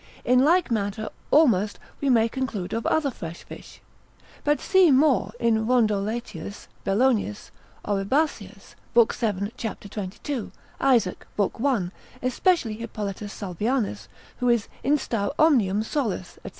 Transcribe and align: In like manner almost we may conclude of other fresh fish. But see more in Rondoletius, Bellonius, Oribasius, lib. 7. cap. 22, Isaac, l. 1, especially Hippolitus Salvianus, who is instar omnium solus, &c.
In 0.25 0.39
like 0.43 0.71
manner 0.71 1.09
almost 1.29 1.77
we 2.01 2.09
may 2.09 2.27
conclude 2.27 2.73
of 2.73 2.87
other 2.87 3.11
fresh 3.11 3.43
fish. 3.43 3.81
But 4.43 4.59
see 4.59 4.89
more 4.89 5.31
in 5.39 5.67
Rondoletius, 5.67 6.65
Bellonius, 6.83 7.51
Oribasius, 7.85 8.73
lib. 8.95 9.13
7. 9.13 9.51
cap. 9.57 9.79
22, 9.81 10.51
Isaac, 10.79 11.27
l. 11.37 11.49
1, 11.53 11.91
especially 12.23 12.73
Hippolitus 12.77 13.31
Salvianus, 13.31 14.07
who 14.37 14.49
is 14.49 14.67
instar 14.83 15.33
omnium 15.37 15.83
solus, 15.83 16.39
&c. 16.43 16.49